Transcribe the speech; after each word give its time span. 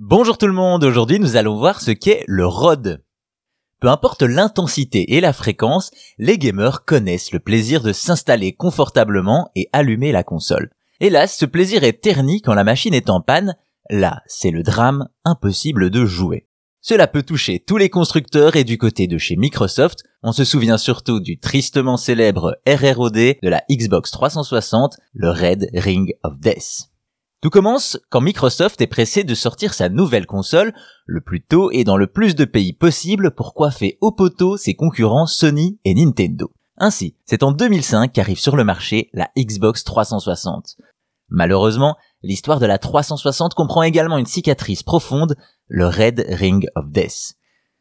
Bonjour 0.00 0.38
tout 0.38 0.48
le 0.48 0.52
monde, 0.52 0.82
aujourd'hui 0.82 1.20
nous 1.20 1.36
allons 1.36 1.56
voir 1.56 1.80
ce 1.80 1.92
qu'est 1.92 2.24
le 2.26 2.44
ROD. 2.44 3.04
Peu 3.80 3.86
importe 3.86 4.22
l'intensité 4.22 5.14
et 5.14 5.20
la 5.20 5.32
fréquence, 5.32 5.92
les 6.18 6.36
gamers 6.36 6.84
connaissent 6.84 7.30
le 7.30 7.38
plaisir 7.38 7.80
de 7.80 7.92
s'installer 7.92 8.56
confortablement 8.56 9.52
et 9.54 9.68
allumer 9.72 10.10
la 10.10 10.24
console. 10.24 10.72
Hélas, 10.98 11.36
ce 11.36 11.46
plaisir 11.46 11.84
est 11.84 12.02
terni 12.02 12.42
quand 12.42 12.54
la 12.54 12.64
machine 12.64 12.92
est 12.92 13.08
en 13.08 13.20
panne, 13.20 13.54
là 13.88 14.20
c'est 14.26 14.50
le 14.50 14.64
drame, 14.64 15.06
impossible 15.24 15.90
de 15.90 16.04
jouer. 16.04 16.48
Cela 16.80 17.06
peut 17.06 17.22
toucher 17.22 17.60
tous 17.60 17.76
les 17.76 17.88
constructeurs 17.88 18.56
et 18.56 18.64
du 18.64 18.78
côté 18.78 19.06
de 19.06 19.16
chez 19.16 19.36
Microsoft, 19.36 20.02
on 20.24 20.32
se 20.32 20.42
souvient 20.42 20.76
surtout 20.76 21.20
du 21.20 21.38
tristement 21.38 21.96
célèbre 21.96 22.56
RROD 22.66 23.12
de 23.12 23.48
la 23.48 23.62
Xbox 23.70 24.10
360, 24.10 24.96
le 25.12 25.30
Red 25.30 25.70
Ring 25.72 26.14
of 26.24 26.40
Death. 26.40 26.88
Tout 27.44 27.50
commence 27.50 27.98
quand 28.08 28.22
Microsoft 28.22 28.80
est 28.80 28.86
pressé 28.86 29.22
de 29.22 29.34
sortir 29.34 29.74
sa 29.74 29.90
nouvelle 29.90 30.24
console 30.24 30.72
le 31.04 31.20
plus 31.20 31.44
tôt 31.44 31.70
et 31.72 31.84
dans 31.84 31.98
le 31.98 32.06
plus 32.06 32.34
de 32.34 32.46
pays 32.46 32.72
possible 32.72 33.32
pour 33.32 33.52
coiffer 33.52 33.98
au 34.00 34.12
poteau 34.12 34.56
ses 34.56 34.74
concurrents 34.74 35.26
Sony 35.26 35.78
et 35.84 35.92
Nintendo. 35.92 36.50
Ainsi, 36.78 37.18
c'est 37.26 37.42
en 37.42 37.52
2005 37.52 38.14
qu'arrive 38.14 38.40
sur 38.40 38.56
le 38.56 38.64
marché 38.64 39.10
la 39.12 39.28
Xbox 39.36 39.84
360. 39.84 40.76
Malheureusement, 41.28 41.98
l'histoire 42.22 42.60
de 42.60 42.66
la 42.66 42.78
360 42.78 43.52
comprend 43.52 43.82
également 43.82 44.16
une 44.16 44.24
cicatrice 44.24 44.82
profonde, 44.82 45.36
le 45.68 45.86
Red 45.86 46.24
Ring 46.26 46.66
of 46.76 46.88
Death. 46.88 47.34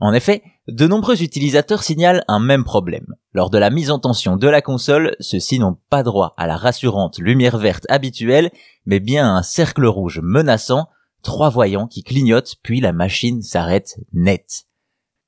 En 0.00 0.12
effet, 0.12 0.42
de 0.68 0.86
nombreux 0.86 1.22
utilisateurs 1.22 1.82
signalent 1.82 2.24
un 2.26 2.40
même 2.40 2.64
problème. 2.64 3.06
Lors 3.32 3.50
de 3.50 3.58
la 3.58 3.70
mise 3.70 3.90
en 3.90 3.98
tension 3.98 4.36
de 4.36 4.48
la 4.48 4.60
console, 4.60 5.14
ceux-ci 5.20 5.58
n'ont 5.58 5.76
pas 5.88 6.02
droit 6.02 6.34
à 6.36 6.46
la 6.46 6.56
rassurante 6.56 7.18
lumière 7.18 7.58
verte 7.58 7.86
habituelle, 7.88 8.50
mais 8.86 9.00
bien 9.00 9.26
à 9.26 9.38
un 9.38 9.42
cercle 9.42 9.86
rouge 9.86 10.20
menaçant, 10.22 10.88
trois 11.22 11.48
voyants 11.48 11.86
qui 11.86 12.02
clignotent 12.02 12.56
puis 12.62 12.80
la 12.80 12.92
machine 12.92 13.42
s'arrête 13.42 13.98
net. 14.12 14.64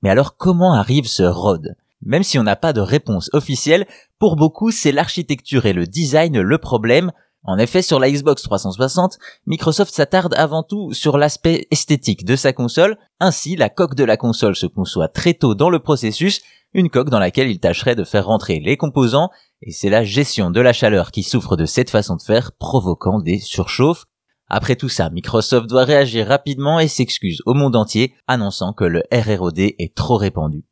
Mais 0.02 0.10
alors 0.10 0.36
comment 0.36 0.74
arrive 0.74 1.06
ce 1.06 1.22
ROD 1.22 1.74
Même 2.02 2.22
si 2.22 2.38
on 2.38 2.42
n'a 2.42 2.56
pas 2.56 2.72
de 2.72 2.80
réponse 2.80 3.30
officielle, 3.32 3.86
pour 4.18 4.36
beaucoup 4.36 4.70
c'est 4.70 4.92
l'architecture 4.92 5.66
et 5.66 5.72
le 5.72 5.86
design 5.86 6.40
le 6.40 6.58
problème, 6.58 7.12
en 7.46 7.58
effet, 7.58 7.80
sur 7.80 8.00
la 8.00 8.10
Xbox 8.10 8.42
360, 8.42 9.18
Microsoft 9.46 9.94
s'attarde 9.94 10.34
avant 10.36 10.64
tout 10.64 10.92
sur 10.92 11.16
l'aspect 11.16 11.68
esthétique 11.70 12.24
de 12.24 12.34
sa 12.34 12.52
console, 12.52 12.98
ainsi 13.20 13.54
la 13.54 13.68
coque 13.68 13.94
de 13.94 14.04
la 14.04 14.16
console 14.16 14.56
se 14.56 14.66
conçoit 14.66 15.08
très 15.08 15.34
tôt 15.34 15.54
dans 15.54 15.70
le 15.70 15.78
processus, 15.78 16.42
une 16.74 16.90
coque 16.90 17.08
dans 17.08 17.20
laquelle 17.20 17.48
il 17.48 17.60
tâcherait 17.60 17.94
de 17.94 18.04
faire 18.04 18.26
rentrer 18.26 18.58
les 18.58 18.76
composants, 18.76 19.30
et 19.62 19.70
c'est 19.70 19.90
la 19.90 20.04
gestion 20.04 20.50
de 20.50 20.60
la 20.60 20.72
chaleur 20.72 21.12
qui 21.12 21.22
souffre 21.22 21.56
de 21.56 21.66
cette 21.66 21.90
façon 21.90 22.16
de 22.16 22.22
faire, 22.22 22.50
provoquant 22.52 23.20
des 23.20 23.38
surchauffes. 23.38 24.04
Après 24.48 24.76
tout 24.76 24.88
ça, 24.88 25.08
Microsoft 25.10 25.68
doit 25.68 25.84
réagir 25.84 26.26
rapidement 26.26 26.80
et 26.80 26.88
s'excuse 26.88 27.42
au 27.46 27.54
monde 27.54 27.76
entier, 27.76 28.14
annonçant 28.26 28.72
que 28.72 28.84
le 28.84 29.02
RROD 29.12 29.58
est 29.58 29.94
trop 29.94 30.16
répandu. 30.16 30.64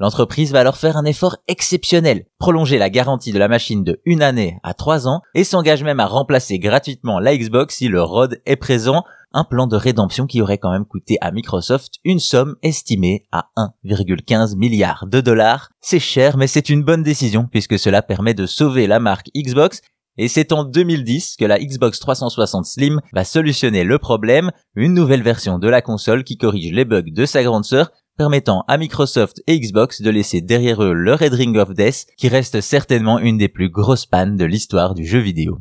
L'entreprise 0.00 0.50
va 0.50 0.60
alors 0.60 0.78
faire 0.78 0.96
un 0.96 1.04
effort 1.04 1.36
exceptionnel, 1.46 2.24
prolonger 2.38 2.78
la 2.78 2.88
garantie 2.88 3.32
de 3.32 3.38
la 3.38 3.48
machine 3.48 3.84
de 3.84 4.00
une 4.06 4.22
année 4.22 4.58
à 4.62 4.72
trois 4.72 5.06
ans 5.06 5.20
et 5.34 5.44
s'engage 5.44 5.84
même 5.84 6.00
à 6.00 6.06
remplacer 6.06 6.58
gratuitement 6.58 7.20
la 7.20 7.36
Xbox 7.36 7.76
si 7.76 7.88
le 7.88 8.02
ROD 8.02 8.40
est 8.46 8.56
présent, 8.56 9.04
un 9.32 9.44
plan 9.44 9.66
de 9.66 9.76
rédemption 9.76 10.26
qui 10.26 10.40
aurait 10.40 10.56
quand 10.56 10.72
même 10.72 10.86
coûté 10.86 11.18
à 11.20 11.32
Microsoft 11.32 11.96
une 12.02 12.18
somme 12.18 12.56
estimée 12.62 13.26
à 13.30 13.50
1,15 13.58 14.56
milliard 14.56 15.06
de 15.06 15.20
dollars. 15.20 15.68
C'est 15.82 16.00
cher 16.00 16.38
mais 16.38 16.46
c'est 16.46 16.70
une 16.70 16.82
bonne 16.82 17.02
décision 17.02 17.46
puisque 17.46 17.78
cela 17.78 18.00
permet 18.00 18.32
de 18.32 18.46
sauver 18.46 18.86
la 18.86 19.00
marque 19.00 19.28
Xbox. 19.36 19.82
Et 20.16 20.28
c'est 20.28 20.52
en 20.52 20.64
2010 20.64 21.36
que 21.38 21.44
la 21.44 21.58
Xbox 21.58 22.00
360 22.00 22.64
Slim 22.64 23.00
va 23.12 23.24
solutionner 23.24 23.84
le 23.84 23.98
problème, 23.98 24.50
une 24.74 24.94
nouvelle 24.94 25.22
version 25.22 25.58
de 25.58 25.68
la 25.68 25.82
console 25.82 26.24
qui 26.24 26.36
corrige 26.36 26.72
les 26.72 26.84
bugs 26.84 27.02
de 27.06 27.26
sa 27.26 27.42
grande 27.42 27.64
sœur 27.64 27.90
permettant 28.20 28.64
à 28.68 28.76
Microsoft 28.76 29.42
et 29.46 29.58
Xbox 29.58 30.02
de 30.02 30.10
laisser 30.10 30.42
derrière 30.42 30.82
eux 30.82 30.92
le 30.92 31.14
Red 31.14 31.32
Ring 31.32 31.56
of 31.56 31.72
Death, 31.72 32.04
qui 32.18 32.28
reste 32.28 32.60
certainement 32.60 33.18
une 33.18 33.38
des 33.38 33.48
plus 33.48 33.70
grosses 33.70 34.04
pannes 34.04 34.36
de 34.36 34.44
l'histoire 34.44 34.92
du 34.92 35.06
jeu 35.06 35.20
vidéo. 35.20 35.56